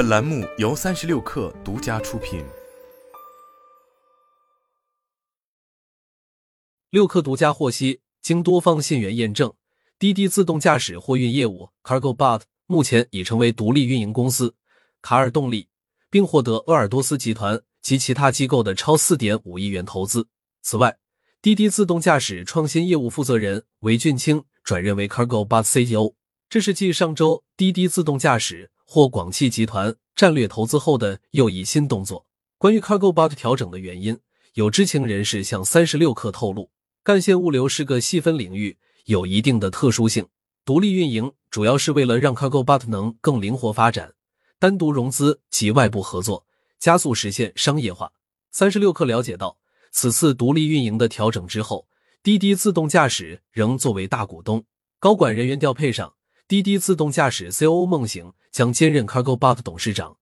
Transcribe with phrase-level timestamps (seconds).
[0.00, 2.42] 本栏目由三十六氪独家出品。
[6.88, 9.52] 六氪独家获悉，经多方信源验证，
[9.98, 14.54] 滴滴自动驾驶货运业务 CargoBot 目前已成为独立运营公司，
[15.02, 15.68] 卡尔动力，
[16.08, 20.26] 并获得鄂尔多斯集团及其他机构的超四点五亿元投资。
[20.62, 20.96] 此外，
[21.42, 26.14] 滴滴自动驾驶创新业务负责人韦俊清转任为 CargoBot CEO。
[26.48, 32.26] 这是继上周滴滴自动驾驶或广汽集团战略投资后的又一新动作。
[32.58, 34.18] 关于 CargoBot 调整的原因，
[34.54, 36.72] 有知情人士向三十六氪透露，
[37.04, 40.26] 干线物流是个细分领域，有一定的特殊性。
[40.64, 44.14] 独立运营主要是为了让 CargoBot 能更灵活发展，
[44.58, 46.44] 单独融资及外部合作，
[46.80, 48.10] 加速实现商业化。
[48.50, 49.56] 三十六氪了解到，
[49.92, 51.86] 此次独立运营的调整之后，
[52.24, 54.64] 滴滴自动驾驶仍作为大股东，
[54.98, 56.14] 高管人员调配上。
[56.50, 60.16] 滴滴自动驾驶 COO 孟醒将兼任 CargoBot 董事长，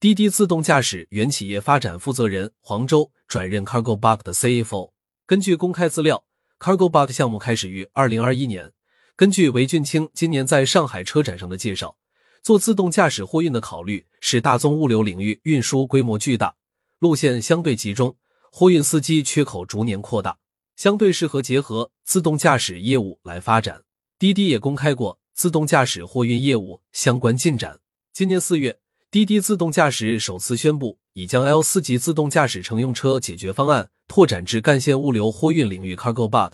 [0.00, 4.92] 滴滴自动驾驶原企业发展负责人黄周转任 CargoBot 的 CFO。
[5.26, 6.24] 根据公开资料
[6.58, 8.72] ，CargoBot 项目开始于二零二一年。
[9.14, 11.98] 根据韦俊清今年在上海车展上的介绍，
[12.42, 16.54] 做自动驾驶货运的考虑是大宗物流领域运输规模巨大，
[16.98, 18.16] 路线相对集中，
[18.50, 20.38] 货运司机缺口逐年扩大，
[20.76, 23.82] 相对适合结合自动驾驶业务来发展。
[24.18, 25.20] 滴滴也公开过。
[25.34, 27.80] 自动驾驶货运业务相关进展。
[28.12, 28.78] 今年四月，
[29.10, 36.52] 滴滴自动驾驶首次宣布，已将 L 四级自动驾驶乘用车解决方案拓展至干线物流货运领域 CargoBot，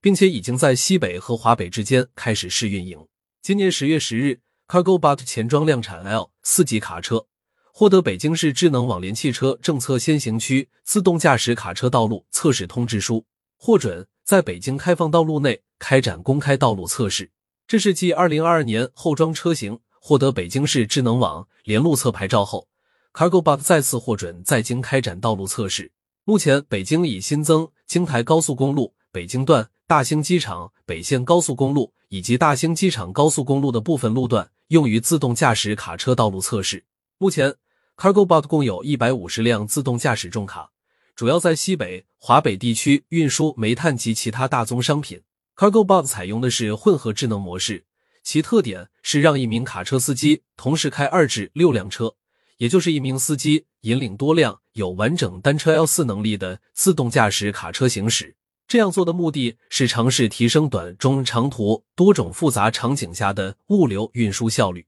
[0.00, 3.04] 并且已经在西北和华北之间开始试运营。
[3.42, 7.26] 今年十月十日，CargoBot 前装量产 L 四级卡车，
[7.72, 17.28] 获得北京市智能网联汽车政策先行区自动驾驶卡车道路测试通知书，获准在北京开放道路内开展公开道路测试。
[17.70, 22.66] 这是继二零二二年后装车型获得北京市智能网联路测牌照后
[23.12, 25.92] ，CargoBot 再次获准在京开展道路测试。
[26.24, 36.84] 目前，北京已新增京台高速公路北京段、大兴机场北线高速公路以及大兴机场高速公路的部分路段用于自动驾驶卡车道路测试。
[37.18, 37.54] 目前
[37.96, 40.72] ，CargoBot 共有一百五十辆自动驾驶重卡，
[41.14, 45.22] 主要在西北、华北地区运输煤炭及其他大宗商品。
[45.60, 47.84] CargoBot 采用的是混合智能模式，
[48.22, 52.14] 其特点是让一名卡车司机同时开二至六辆车，
[52.56, 58.34] 也就是一名司机引领多辆有完整单车 L 四能力的自动驾驶卡车行驶。
[58.66, 64.86] 这样做的目的是尝试提升短中长途多种复杂场景下的物流运输效率。